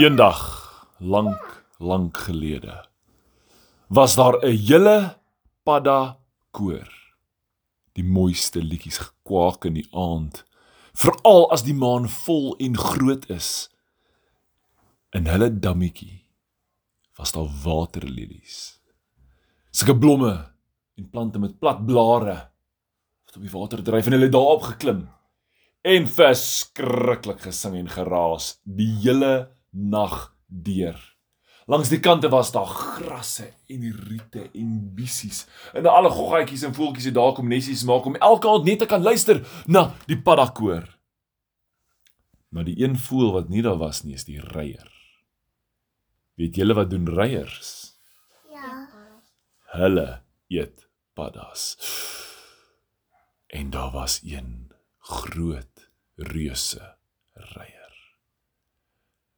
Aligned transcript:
Eendag, 0.00 0.40
lank, 1.04 1.66
lank 1.76 2.16
gelede, 2.16 2.88
was 3.88 4.14
daar 4.14 4.40
'n 4.40 4.56
hele 4.56 5.18
padda 5.62 6.16
koor. 6.50 6.88
Die 7.92 8.04
mooiste 8.04 8.62
liedjies 8.62 8.98
gekwaak 8.98 9.64
in 9.64 9.74
die 9.74 9.88
aand, 9.92 10.44
veral 10.94 11.50
as 11.52 11.62
die 11.62 11.74
maan 11.74 12.08
vol 12.08 12.56
en 12.56 12.76
groot 12.76 13.28
is. 13.28 13.68
In 15.10 15.26
hulle 15.26 15.60
dammetjie 15.60 16.24
was 17.16 17.32
daar 17.32 17.50
waterlelies. 17.62 18.80
Sulke 19.70 19.98
blomme 19.98 20.54
en 20.96 21.10
plante 21.10 21.38
met 21.38 21.58
plat 21.58 21.86
blare 21.86 22.50
wat 23.24 23.36
op 23.36 23.42
die 23.42 23.58
water 23.58 23.82
dryf 23.82 24.06
en 24.06 24.12
hulle 24.12 24.28
daarop 24.28 24.62
geklim 24.62 25.08
en 25.82 26.06
verskriklik 26.06 27.40
gesing 27.40 27.76
en 27.76 27.88
geraas 27.88 28.60
die 28.64 28.94
hele 29.02 29.52
nag 29.72 30.36
deur. 30.46 31.00
Langs 31.66 31.88
die 31.92 32.00
kante 32.02 32.28
was 32.28 32.50
daar 32.52 32.66
grasse 32.66 33.46
en 33.70 33.84
riete 34.08 34.48
en 34.52 34.94
bissies. 34.94 35.44
En 35.72 35.86
alle 35.86 36.10
goggaatjies 36.10 36.64
en 36.66 36.74
voeltjies 36.74 37.10
het 37.10 37.14
daar 37.14 37.32
kom 37.36 37.48
nessies 37.48 37.84
maak 37.88 38.06
om 38.08 38.18
elke 38.18 38.50
aand 38.50 38.66
net 38.66 38.82
te 38.82 38.88
kan 38.90 39.02
luister 39.02 39.40
na 39.66 39.92
die 40.10 40.18
paddakoor. 40.18 40.88
Maar 42.52 42.66
die 42.68 42.82
een 42.82 42.98
voel 42.98 43.32
wat 43.32 43.48
nie 43.48 43.62
daar 43.62 43.78
was 43.80 44.02
nie 44.02 44.18
is 44.18 44.26
die 44.28 44.40
reier. 44.42 44.90
Weet 46.36 46.56
julle 46.58 46.74
wat 46.74 46.90
doen 46.90 47.08
reiers? 47.08 47.94
Ja. 48.50 48.88
Hulle 49.78 50.22
eet 50.48 50.88
paddas. 51.14 51.76
En 53.46 53.70
daar 53.70 53.92
was 53.92 54.20
een 54.24 54.72
groot 54.98 55.90
reuse 56.16 56.96
reier. 57.32 57.81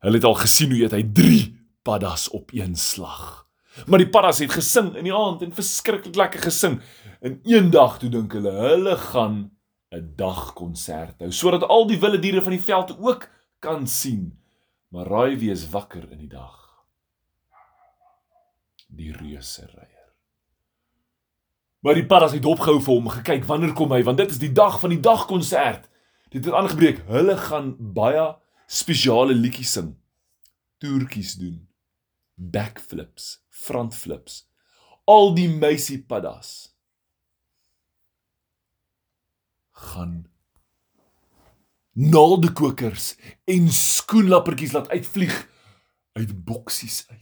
Hulle 0.04 0.20
het 0.20 0.26
al 0.28 0.36
gesien 0.36 0.72
hoe 0.74 0.82
eet 0.82 0.92
hy 0.92 1.02
3 1.16 1.38
paddas 1.84 2.28
op 2.36 2.52
een 2.52 2.76
slag. 2.76 3.46
Maar 3.88 4.02
die 4.04 4.10
paddas 4.12 4.42
het 4.44 4.52
gesing 4.52 4.92
in 5.00 5.08
die 5.08 5.14
aand 5.16 5.42
en 5.42 5.54
verskriklik 5.56 6.16
lekker 6.16 6.44
gesing. 6.44 6.76
En 7.24 7.38
eendag 7.48 7.96
toe 8.02 8.10
dink 8.12 8.36
hulle, 8.36 8.52
hulle 8.52 8.96
gaan 9.00 9.38
'n 9.94 10.12
dagkonsert 10.16 11.20
hou 11.22 11.30
sodat 11.32 11.62
al 11.62 11.86
die 11.86 11.98
wilde 12.00 12.18
diere 12.18 12.42
van 12.42 12.52
die 12.52 12.62
veld 12.62 12.98
ook 12.98 13.28
kan 13.58 13.86
sien. 13.86 14.38
Maar 14.88 15.06
raai 15.06 15.38
wie 15.38 15.50
is 15.50 15.70
wakker 15.70 16.10
in 16.10 16.18
die 16.18 16.28
dag? 16.28 16.84
Die 18.88 19.12
reuse 19.12 19.66
reier. 19.66 20.12
Maar 21.80 21.94
die 21.94 22.06
paddas 22.06 22.32
het 22.32 22.44
opgehou 22.44 22.80
vir 22.80 22.94
hom 22.94 23.08
gekyk 23.08 23.44
wanneer 23.44 23.72
kom 23.72 23.92
hy 23.92 24.02
want 24.02 24.18
dit 24.18 24.30
is 24.30 24.38
die 24.38 24.52
dag 24.52 24.80
van 24.80 24.90
die 24.90 25.00
dagkonsert. 25.00 25.88
Dit 26.28 26.44
het 26.44 26.54
aangebreek. 26.54 27.04
Hulle 27.06 27.36
gaan 27.36 27.76
baie 27.78 28.34
spesiale 28.66 29.34
liedjies 29.34 29.72
sing. 29.72 29.94
Toertjies 30.78 31.34
doen. 31.40 31.68
Backflips, 32.34 33.44
frontflips. 33.48 34.44
Al 35.04 35.34
die 35.36 35.48
meisie 35.48 36.00
paddas 36.02 36.74
gaan 39.74 40.24
naaldekokers 41.94 43.14
en 43.44 43.68
skoenlappertjies 43.68 44.72
laat 44.72 44.88
uitvlieg 44.88 45.34
uit 46.12 46.44
boksies 46.44 47.04
uit. 47.08 47.20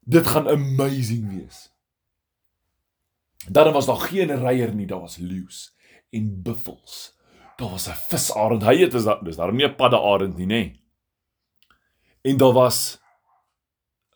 Dit 0.00 0.26
gaan 0.26 0.48
amazing 0.48 1.28
wees. 1.28 1.70
Daar 3.48 3.72
was 3.72 3.86
nog 3.86 4.08
geen 4.08 4.36
reier 4.36 4.74
nie, 4.74 4.86
daar 4.86 5.00
was 5.00 5.16
leeu's 5.16 5.76
en 6.10 6.42
buffels. 6.42 7.18
Daar 7.62 7.70
was 7.70 7.88
'n 7.88 8.02
visarend. 8.10 8.62
Hy 8.62 8.76
het 8.76 8.94
is 8.94 9.04
daar 9.04 9.24
dis 9.24 9.36
daar 9.36 9.52
nie 9.52 9.66
'n 9.66 9.76
paddearend 9.76 10.36
nie, 10.36 10.46
nê. 10.46 10.62
En 12.22 12.36
daar 12.36 12.52
was 12.52 12.98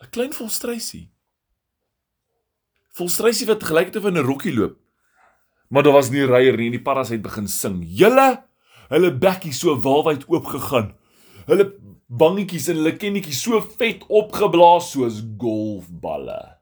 'n 0.02 0.10
klein 0.10 0.32
volstruisie. 0.32 1.12
Volstruisie 2.90 3.46
wat 3.46 3.64
gelyk 3.64 3.86
het 3.86 3.96
of 3.96 4.04
'n 4.04 4.18
rokkie 4.18 4.54
loop. 4.54 4.76
Maar 5.68 5.82
daar 5.82 5.92
was 5.92 6.10
nie 6.10 6.26
reier 6.26 6.56
nie 6.56 6.66
en 6.66 6.72
die 6.72 6.82
paddas 6.82 7.08
het 7.08 7.22
begin 7.22 7.48
sing. 7.48 7.84
Julle 7.86 8.44
hulle 8.88 9.18
bekkie 9.18 9.52
so 9.52 9.80
waalwyd 9.80 10.28
oop 10.28 10.44
gegaan. 10.44 10.96
Hulle 11.46 11.74
bangetjies 12.06 12.68
en 12.68 12.76
hulle 12.76 12.96
kennetjies 12.96 13.42
so 13.42 13.60
vet 13.60 14.06
opgeblaas 14.08 14.90
soos 14.90 15.22
golfballe. 15.38 16.58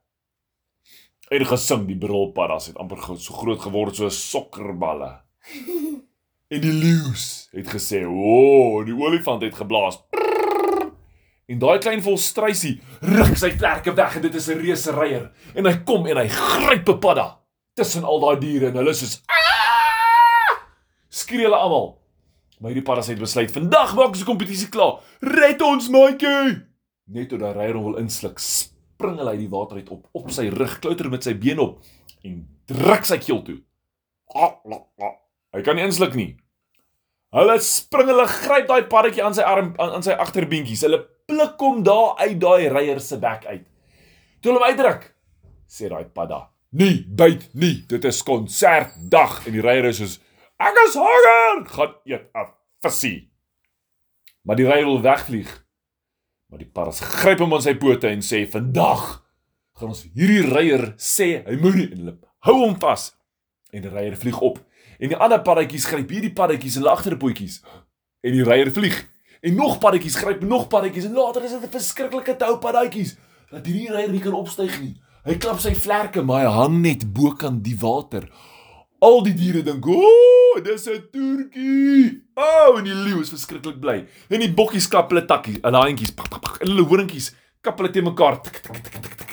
En 1.28 1.46
gesing 1.46 1.86
die 1.86 1.98
brilpaddas 1.98 2.66
het 2.66 2.76
amper 2.76 2.98
so 3.16 3.34
groot 3.34 3.60
geword 3.60 3.96
soos 3.96 4.30
sokkerballe. 4.30 5.22
En 6.48 6.60
die 6.60 6.72
leeu's 6.72 7.48
het 7.52 7.68
gesê, 7.72 8.04
"O, 8.04 8.12
oh, 8.12 8.84
die 8.84 8.94
olifant 8.94 9.42
het 9.42 9.54
geblaas." 9.54 10.02
En 11.46 11.58
daai 11.58 11.78
klein 11.78 12.02
volstruisie 12.02 12.80
ruk 13.00 13.36
sy 13.36 13.50
vlerke 13.52 13.92
weg 13.94 14.16
en 14.16 14.22
dit 14.22 14.34
is 14.34 14.48
'n 14.48 14.60
reuse 14.60 14.90
reier 14.90 15.30
en 15.54 15.66
hy 15.66 15.76
kom 15.84 16.06
en 16.06 16.16
hy 16.16 16.28
gryp 16.28 16.88
'n 16.88 16.98
padda 16.98 17.40
tussen 17.74 18.04
al 18.04 18.20
daai 18.20 18.38
diere 18.40 18.66
en 18.66 18.76
hulle 18.76 18.94
soos 18.94 19.22
skree 21.08 21.44
hulle 21.44 21.56
almal. 21.56 22.00
Maar 22.58 22.70
hierdie 22.70 22.86
paddas 22.86 23.06
het 23.06 23.18
besluit, 23.18 23.50
"Vandag 23.50 23.94
maak 23.94 24.08
ons 24.08 24.18
die 24.18 24.26
kompetisie 24.26 24.68
klaar. 24.68 25.00
Red 25.20 25.62
ons, 25.62 25.88
maatjie!" 25.88 26.66
Net 27.06 27.28
toe 27.28 27.38
daai 27.38 27.52
reier 27.52 27.74
hom 27.74 27.84
wil 27.84 27.96
insluk, 27.96 28.38
spring 28.38 29.18
hy 29.18 29.26
uit 29.26 29.38
die 29.38 29.48
water 29.48 29.76
uit 29.76 29.88
op 29.90 30.08
op 30.12 30.30
sy 30.30 30.48
rug, 30.48 30.78
klouter 30.78 31.10
met 31.10 31.22
sy 31.22 31.34
been 31.34 31.58
op 31.58 31.82
en 32.22 32.48
druk 32.66 33.04
sy 33.04 33.18
keel 33.18 33.42
toe. 33.42 33.60
Hy 35.54 35.62
kan 35.62 35.78
nie 35.78 35.86
insluk 35.86 36.16
nie. 36.18 36.32
Hulle 37.34 37.58
spring, 37.62 38.08
hulle 38.10 38.26
gryp 38.30 38.66
daai 38.70 38.86
paddetjie 38.90 39.22
aan 39.26 39.34
sy 39.34 39.42
arm 39.46 39.72
aan, 39.82 39.96
aan 39.98 40.04
sy 40.06 40.14
agterbeentjies. 40.18 40.84
Hulle 40.86 41.00
pluk 41.30 41.62
hom 41.62 41.82
daar 41.86 42.18
uit 42.22 42.38
daai 42.42 42.68
reier 42.70 43.00
se 43.02 43.18
bek 43.22 43.46
uit. 43.46 43.64
Toe 44.42 44.52
hulle 44.52 44.60
hom 44.60 44.68
uitdruk, 44.70 45.08
sê 45.70 45.90
daai 45.90 46.06
padda: 46.14 46.44
"Nee, 46.70 47.02
byt 47.06 47.48
nie. 47.54 47.84
Dit 47.90 48.04
is 48.04 48.22
konsertdag." 48.22 49.46
En 49.46 49.56
die 49.56 49.64
reier 49.64 49.90
is 49.90 50.02
soos: 50.02 50.20
"Ek 50.58 50.78
is 50.86 50.98
honger. 50.98 51.66
Gaan 51.66 51.94
eet 52.04 52.30
'n 52.34 52.50
visie." 52.82 53.30
Maar 54.42 54.56
die 54.56 54.66
reier 54.66 54.84
wil 54.84 55.02
wegvlieg. 55.02 55.50
Maar 56.50 56.58
die 56.58 56.70
paddas 56.70 57.00
gryp 57.00 57.38
hom 57.38 57.54
aan 57.54 57.62
sy 57.62 57.74
pote 57.74 58.08
en 58.08 58.22
sê: 58.22 58.46
"Vandag 58.46 59.24
gaan 59.74 59.88
ons 59.88 60.06
hierdie 60.14 60.46
reier 60.50 60.94
sê 60.98 61.46
hy 61.46 61.56
moenie 61.56 61.90
en 61.90 61.98
hulle 61.98 62.18
hou 62.46 62.58
hom 62.66 62.78
vas." 62.78 63.14
En 63.72 63.82
die 63.82 63.90
reier 63.90 64.16
vlieg 64.16 64.40
op. 64.40 64.60
En 64.98 65.10
die 65.10 65.16
ander 65.16 65.42
paddetjies 65.42 65.86
gryp 65.90 66.10
hierdie 66.10 66.32
paddetjies 66.32 66.76
en 66.76 66.84
hulle 66.84 66.94
agterpotjies. 66.94 67.60
En 68.24 68.32
die 68.32 68.44
reier 68.46 68.70
vlieg. 68.72 68.96
En 69.44 69.54
nog 69.58 69.78
paddetjies 69.82 70.16
gryp 70.16 70.42
nog 70.42 70.68
paddetjies 70.72 71.08
en 71.08 71.16
later 71.18 71.44
is 71.44 71.50
dit 71.50 71.64
'n 71.64 71.76
verskriklike 71.78 72.36
tou 72.36 72.58
paddetjies 72.58 73.16
dat 73.50 73.66
hierdie 73.66 73.90
reier 73.90 74.10
nie 74.10 74.20
kan 74.20 74.32
opstyg 74.32 74.80
nie. 74.80 74.94
Hy 75.24 75.36
klap 75.36 75.60
sy 75.60 75.74
vlerke, 75.74 76.22
maar 76.22 76.44
hy 76.44 76.52
hang 76.52 76.80
net 76.82 77.12
bokant 77.12 77.62
die 77.64 77.76
water. 77.80 78.28
Al 79.00 79.22
die 79.22 79.34
diere 79.34 79.62
dink, 79.62 79.86
"O, 79.86 79.92
oh, 79.92 80.62
dis 80.62 80.86
'n 80.88 81.08
toertjie." 81.12 82.22
O, 82.36 82.42
oh, 82.42 82.78
en 82.78 82.84
die 82.84 82.94
leeu 82.94 83.20
is 83.20 83.30
verskriklik 83.30 83.80
bly. 83.80 84.06
En 84.28 84.40
die 84.40 84.52
bokkies 84.52 84.88
klap 84.88 85.10
hulle 85.10 85.24
takkies, 85.24 85.58
hulle 85.62 86.14
pak, 86.14 86.58
en 86.60 86.68
hulle 86.68 86.84
horingkies 86.84 87.34
kap 87.62 87.78
hulle 87.78 87.90
te 87.90 88.02
mekaar. 88.02 88.42
Tik, 88.42 88.62
tik, 88.62 88.72
tik, 88.72 88.92
tik, 88.92 89.08
tik. 89.08 89.24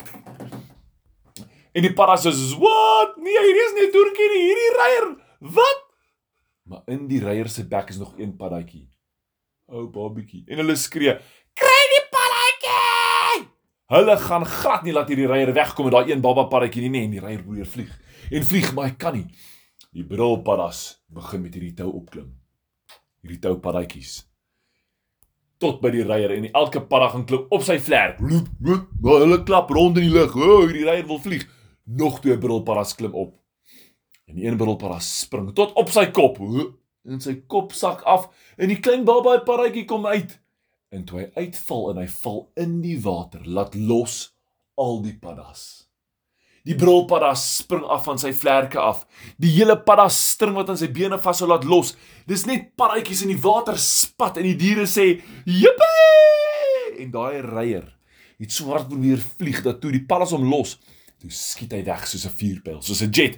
En 1.72 1.86
die 1.86 1.94
paddas 1.94 2.26
is, 2.26 2.54
"Wat? 2.60 3.16
Nee, 3.18 3.40
hierdie 3.46 3.66
is 3.68 3.74
nie 3.76 3.88
'n 3.88 3.92
toertjie 3.92 4.30
nie, 4.34 4.44
hierdie 4.50 4.74
reier. 4.80 5.06
Wat?" 5.42 5.86
Maar 6.70 6.82
in 6.94 7.08
die 7.10 7.20
reier 7.20 7.50
se 7.50 7.66
bek 7.68 7.90
is 7.90 7.98
nog 7.98 8.14
een 8.18 8.36
paddatjie. 8.38 8.88
Ou 9.72 9.88
babietjie. 9.90 10.44
En 10.48 10.62
hulle 10.62 10.76
skree, 10.76 11.18
"Kry 11.58 11.82
die 11.96 12.06
paddatjie!" 12.14 13.48
Hulle 13.92 14.18
gaan 14.18 14.46
glad 14.46 14.84
nie 14.84 14.94
laat 14.94 15.10
hierdie 15.12 15.28
reier 15.28 15.54
wegkom 15.54 15.90
met 15.90 15.94
daai 15.94 16.12
een 16.12 16.22
baba 16.22 16.46
paddatjie 16.48 16.82
nie, 16.82 16.90
nee, 16.90 17.04
en 17.04 17.12
die 17.12 17.20
reier 17.20 17.42
probeer 17.44 17.66
vlieg. 17.66 17.92
En 18.32 18.46
vlieg, 18.46 18.74
maar 18.74 18.86
hy 18.88 18.96
kan 18.96 19.18
nie. 19.18 19.28
Die 19.92 20.06
brilpaddas 20.08 21.02
begin 21.12 21.42
met 21.42 21.54
hierdie 21.54 21.74
tou 21.74 21.90
opklim. 21.92 22.30
Hierdie 23.22 23.40
tou 23.40 23.58
paddatjies. 23.60 24.22
Tot 25.60 25.82
by 25.82 25.92
die 25.92 26.06
reier 26.08 26.32
en 26.32 26.48
elke 26.54 26.80
padda 26.82 27.10
gaan 27.10 27.26
klim 27.26 27.44
op 27.50 27.66
sy 27.68 27.76
vlerk. 27.80 28.22
Loop, 28.24 28.48
loop, 28.62 28.88
maar 29.02 29.26
hulle 29.26 29.44
klap 29.44 29.70
rond 29.70 29.98
in 29.98 30.08
die 30.08 30.14
lug. 30.14 30.36
O, 30.36 30.48
oh, 30.48 30.64
hierdie 30.64 30.88
reier 30.88 31.06
wil 31.08 31.20
vlieg. 31.20 31.44
Nog 31.84 32.22
twee 32.22 32.38
brilpaddas 32.38 32.96
klim 32.96 33.14
op. 33.14 33.41
En 34.32 34.38
die 34.40 34.48
een 34.48 34.56
brilpadda 34.58 35.02
spring 35.04 35.50
tot 35.56 35.74
op 35.76 35.90
sy 35.92 36.06
kop. 36.16 36.40
En 36.40 37.20
sy 37.20 37.42
kop 37.52 37.74
sak 37.76 38.06
af 38.08 38.30
en 38.56 38.72
die 38.72 38.80
klein 38.80 39.04
baba 39.04 39.42
paddatjie 39.44 39.84
kom 39.90 40.08
uit. 40.08 40.38
En 40.96 41.04
toe 41.08 41.20
hy 41.20 41.28
uitval 41.36 41.90
en 41.92 42.02
hy 42.02 42.08
val 42.22 42.42
in 42.60 42.80
die 42.84 42.98
water, 43.04 43.44
laat 43.44 43.76
los 43.76 44.34
al 44.80 45.02
die 45.04 45.16
paddas. 45.20 45.90
Die 46.68 46.78
brilpadda 46.78 47.34
spring 47.40 47.84
af 47.90 48.06
van 48.06 48.22
sy 48.22 48.32
vlerke 48.38 48.80
af. 48.80 49.04
Die 49.42 49.52
hele 49.56 49.76
padda 49.84 50.08
string 50.14 50.56
wat 50.56 50.70
aan 50.72 50.80
sy 50.80 50.92
bene 50.94 51.20
vashou 51.20 51.50
laat 51.50 51.66
los. 51.68 51.96
Dis 52.30 52.46
net 52.48 52.70
paddatjies 52.80 53.26
in 53.26 53.34
die 53.34 53.42
water 53.42 53.80
spat 53.82 54.40
en 54.40 54.48
die 54.48 54.60
diere 54.60 54.86
sê: 54.88 55.18
"Jippie!" 55.44 57.02
En 57.04 57.12
daai 57.12 57.42
reier 57.42 57.90
het 58.42 58.54
so 58.54 58.72
hard 58.72 58.88
probeer 58.90 59.20
vlieg 59.38 59.60
dat 59.66 59.82
toe 59.82 59.92
die 59.94 60.06
paddas 60.06 60.32
hom 60.34 60.48
los, 60.50 60.78
toe 61.22 61.30
skiet 61.34 61.76
hy 61.76 61.84
weg 61.86 62.08
soos 62.10 62.26
'n 62.26 62.38
vuurpyl, 62.40 62.80
soos 62.82 63.04
'n 63.04 63.12
jet. 63.12 63.38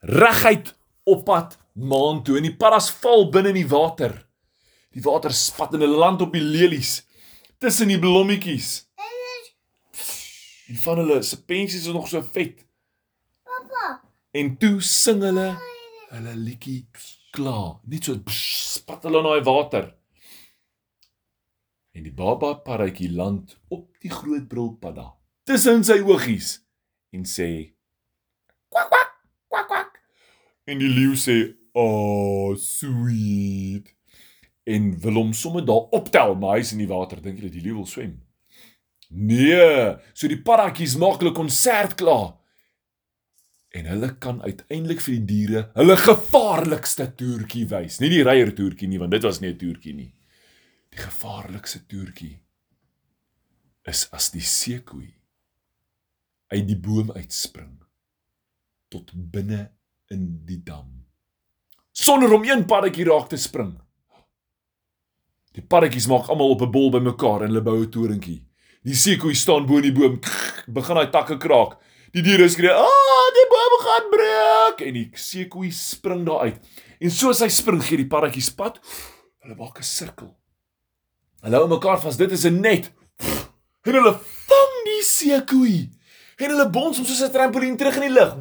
Reguit 0.00 0.74
op 1.04 1.24
pad 1.24 1.58
maan 1.72 2.22
toe 2.24 2.38
en 2.38 2.46
die 2.48 2.56
paddas 2.56 2.88
val 3.02 3.28
binne 3.32 3.52
in 3.52 3.60
die 3.60 3.68
water. 3.68 4.14
Die 4.90 5.02
water 5.04 5.32
spat 5.36 5.74
en 5.76 5.84
hulle 5.84 6.00
land 6.00 6.22
op 6.24 6.32
die 6.34 6.42
lelies 6.42 7.00
tussen 7.60 7.92
die 7.92 7.98
blommetjies. 8.00 8.88
En 10.70 10.78
van 10.84 11.02
hulle 11.02 11.20
se 11.26 11.38
pensies 11.44 11.86
is 11.86 11.92
nog 11.92 12.08
so 12.08 12.22
vet. 12.34 12.64
Papa. 13.44 14.00
En 14.32 14.54
toe 14.58 14.80
sing 14.80 15.22
hulle 15.26 15.50
hulle 16.10 16.34
liedjie 16.38 16.86
klaar. 17.34 17.78
Net 17.86 18.08
so 18.08 18.18
pss, 18.24 18.80
spat 18.80 19.04
hulle 19.06 19.20
in 19.22 19.28
daai 19.28 19.44
water. 19.46 19.90
En 21.94 22.06
die 22.06 22.14
baba 22.14 22.54
parretjie 22.64 23.10
land 23.12 23.58
op 23.68 23.90
die 24.00 24.12
groot 24.14 24.46
brilpadda 24.48 25.10
tussen 25.50 25.82
sy 25.82 25.96
oogies 26.06 26.60
en 27.10 27.24
sê 27.26 27.48
kwak 28.70 28.88
kwak 28.88 29.14
kwak 29.50 29.68
kwak. 29.68 30.00
En 30.70 30.78
die 30.78 30.88
leeu 30.88 31.14
sê, 31.18 31.54
"Oh, 31.72 32.56
sweet." 32.56 33.94
En 34.64 35.00
wil 35.00 35.14
hom 35.14 35.32
sommer 35.32 35.64
daar 35.64 35.90
optel, 35.90 36.34
maar 36.34 36.56
hy's 36.56 36.72
in 36.72 36.78
die 36.78 36.90
water. 36.90 37.20
Dink 37.22 37.38
jy 37.38 37.48
dat 37.48 37.52
die 37.52 37.62
leeu 37.64 37.74
wil 37.74 37.86
swem? 37.86 38.20
Nee, 39.10 39.96
so 40.14 40.28
die 40.28 40.42
paddatjies 40.42 40.96
maak 40.96 41.18
hulle 41.18 41.32
konsert 41.34 41.96
klaar. 41.98 42.36
En 43.70 43.86
hulle 43.86 44.18
kan 44.18 44.42
uiteindelik 44.42 45.00
vir 45.00 45.14
die 45.14 45.24
diere 45.24 45.70
hulle 45.74 45.96
gevaarlikste 45.96 47.14
toertjie 47.18 47.66
wys. 47.70 47.98
Nie 48.02 48.10
die 48.10 48.22
reier 48.26 48.54
toertjie 48.54 48.88
nie, 48.88 48.98
want 48.98 49.10
dit 49.14 49.22
was 49.22 49.40
nie 49.40 49.50
'n 49.50 49.58
toertjie 49.58 49.94
nie. 49.94 50.14
Die 50.90 50.98
gevaarlikste 50.98 51.86
toertjie 51.86 52.42
is 53.86 54.08
as 54.12 54.30
die 54.30 54.44
seekoei 54.44 55.14
uit 56.50 56.66
die 56.66 56.78
boom 56.78 57.10
uitspring 57.14 57.78
tot 58.90 59.14
binne 59.14 59.70
in 60.10 60.44
die 60.44 60.62
dam 60.62 61.00
sonder 62.00 62.32
om 62.32 62.44
een 62.44 62.64
paddatjie 62.64 63.04
raak 63.04 63.28
te 63.28 63.36
spring. 63.36 63.74
Die 65.56 65.64
paddatjies 65.66 66.08
maak 66.10 66.30
almal 66.30 66.54
op 66.54 66.62
'n 66.62 66.70
bol 66.70 66.90
bymekaar 66.90 67.42
en 67.42 67.50
hulle 67.50 67.62
bou 67.62 67.78
'n 67.80 67.90
torentjie. 67.90 68.44
Die 68.82 68.94
seekoei 68.94 69.34
staan 69.34 69.66
bo 69.66 69.76
in 69.76 69.82
die 69.82 69.92
boom, 69.92 70.20
begin 70.66 70.96
hy 70.96 71.06
takke 71.06 71.36
kraak. 71.36 71.76
Die 72.12 72.22
diere 72.22 72.48
skree, 72.48 72.70
"Ah, 72.72 73.28
die 73.38 73.48
boom 73.50 73.74
gaan 73.84 74.10
breek!" 74.10 74.86
En 74.88 74.94
die 74.94 75.10
seekoei 75.14 75.70
spring 75.70 76.26
daar 76.26 76.40
uit. 76.40 76.58
En 77.00 77.10
soos 77.10 77.40
hy 77.40 77.48
spring, 77.48 77.82
gee 77.82 77.96
die 77.96 78.06
paddatjies 78.06 78.50
pad. 78.50 78.80
Hulle 79.42 79.54
maak 79.54 79.78
'n 79.78 79.82
sirkel. 79.82 80.36
Hulle 81.42 81.56
hou 81.56 81.68
mekaar 81.68 82.00
vas. 82.00 82.16
Dit 82.16 82.32
is 82.32 82.44
'n 82.44 82.60
net. 82.60 82.92
En 83.82 83.92
hulle 83.94 84.18
vang 84.46 84.84
die 84.84 85.02
seekoei. 85.02 85.90
En 86.40 86.48
hulle 86.54 86.70
bons 86.72 86.96
hom 86.96 87.04
soos 87.06 87.20
'n 87.22 87.32
trampolien 87.32 87.76
terug 87.76 87.96
in 88.00 88.06
die 88.08 88.16
lug. 88.16 88.32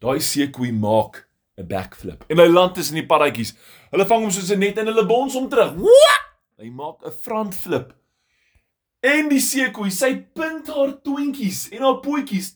Daai 0.00 0.20
seekoei 0.20 0.72
maak 0.72 1.28
'n 1.58 1.66
backflip. 1.66 2.24
En 2.28 2.38
hy 2.38 2.46
land 2.48 2.74
tussen 2.74 2.94
die 2.94 3.06
paddatjies. 3.06 3.54
Hulle 3.90 4.06
vang 4.06 4.22
hom 4.22 4.30
soos 4.30 4.50
'n 4.50 4.58
net 4.58 4.78
en 4.78 4.86
hulle 4.86 5.06
bons 5.06 5.34
hom 5.34 5.48
terug. 5.48 5.74
Hy 6.58 6.70
maak 6.70 7.04
'n 7.04 7.12
frontflip. 7.12 7.92
En 9.02 9.28
die 9.28 9.40
seekoei, 9.40 9.90
sy 9.90 10.14
punt 10.34 10.66
haar 10.66 11.02
toentjies 11.02 11.68
en 11.70 11.82
haar 11.82 12.00
pootjies. 12.00 12.54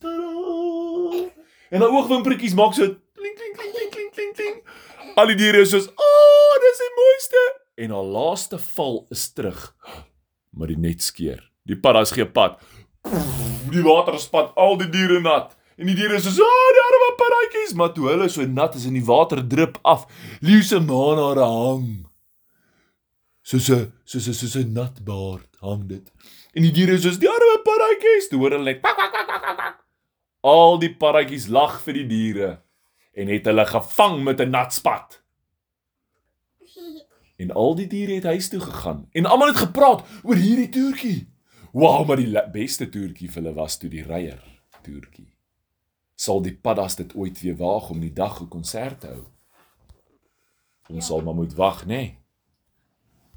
En 1.70 1.80
haar 1.80 1.90
oogwimpertjies 1.90 2.54
maak 2.54 2.74
so 2.74 2.86
klink 2.86 3.36
klink 3.36 3.56
klink 3.56 3.74
klink 3.74 3.92
klink 3.92 4.12
klink 4.14 4.34
klink. 4.36 4.62
Al 5.16 5.26
die 5.26 5.36
diere 5.36 5.60
is 5.60 5.70
soos, 5.70 5.88
"O, 5.88 5.92
oh, 5.92 6.54
dis 6.62 6.78
die 6.78 6.92
mooiste." 6.96 7.42
En 7.76 7.90
haar 7.90 8.04
laaste 8.04 8.58
val 8.58 9.06
is 9.10 9.32
terug. 9.32 9.74
Maar 10.50 10.66
die 10.66 10.78
net 10.78 11.02
skeer. 11.02 11.50
Die 11.64 11.76
paddas 11.76 12.12
gee 12.12 12.26
pad. 12.26 12.60
Die 13.70 13.82
water 13.82 14.18
spat 14.18 14.54
al 14.56 14.76
die 14.80 14.88
diere 14.90 15.20
nat. 15.20 15.54
En 15.76 15.86
die 15.90 15.94
diere 15.94 16.16
is 16.16 16.24
so, 16.24 16.42
"O, 16.42 16.72
die 16.76 16.84
arme 16.88 17.10
paddatjies," 17.20 17.74
maar 17.74 17.92
toe 17.92 18.08
hulle 18.08 18.28
so 18.28 18.46
nat 18.46 18.74
is 18.74 18.86
en 18.86 18.92
die 18.92 19.04
water 19.04 19.46
drup 19.46 19.78
af, 19.82 20.06
leeu 20.40 20.62
se 20.62 20.80
maan 20.80 21.18
haar 21.18 21.42
hang. 21.44 22.06
Soos 23.42 23.68
'n 23.70 23.92
soos 24.04 24.28
'n 24.28 24.34
soos 24.34 24.56
'n 24.56 24.72
nat 24.72 25.04
baard 25.04 25.56
hang 25.60 25.86
dit. 25.88 26.12
En 26.54 26.62
die 26.62 26.72
diere 26.72 26.98
soos 26.98 27.18
die 27.18 27.28
arme 27.28 27.60
paddatjies, 27.64 28.28
toe 28.28 28.38
hoor 28.38 28.50
hulle 28.50 28.64
net 28.64 28.80
kwak 28.80 28.96
kwak 28.96 29.12
kwak 29.12 29.26
kwak 29.26 29.56
kwak. 29.56 29.84
Al 30.40 30.78
die 30.78 30.94
paddatjies 30.94 31.46
lag 31.48 31.80
vir 31.82 31.94
die 31.94 32.06
diere 32.06 32.62
en 33.12 33.28
het 33.28 33.44
hulle 33.44 33.66
gevang 33.66 34.22
met 34.24 34.40
'n 34.40 34.50
nat 34.50 34.72
spat. 34.72 35.22
En 37.36 37.50
al 37.52 37.74
die 37.74 37.86
diere 37.86 38.14
het 38.14 38.24
huis 38.24 38.48
toe 38.48 38.60
gegaan 38.60 39.08
en 39.12 39.26
almal 39.26 39.48
het 39.48 39.56
gepraat 39.56 40.04
oor 40.22 40.34
hierdie 40.34 40.68
toertjie. 40.68 41.35
Wow, 41.76 42.06
maar 42.08 42.16
die 42.16 42.32
beste 42.52 42.86
toertjie 42.88 43.26
vir 43.28 43.42
hulle 43.42 43.52
was 43.58 43.74
toe 43.76 43.90
die 43.92 44.04
reier 44.04 44.40
toertjie. 44.80 45.26
Sal 46.16 46.40
die 46.40 46.54
paddas 46.56 46.94
dit 46.96 47.10
ooit 47.12 47.36
weer 47.42 47.58
waag 47.60 47.90
om 47.92 48.00
die 48.00 48.14
dag 48.16 48.40
'n 48.40 48.48
konsert 48.48 49.00
te 49.00 49.10
hou? 49.12 49.24
Ons 50.88 51.06
sal 51.06 51.20
maar 51.20 51.34
moet 51.34 51.52
wag, 51.54 51.84
nê? 51.84 51.88
Nee? 51.88 52.25